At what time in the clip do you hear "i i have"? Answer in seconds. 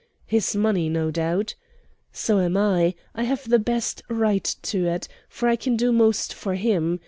2.57-3.47